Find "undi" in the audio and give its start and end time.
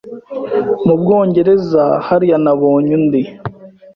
2.99-3.21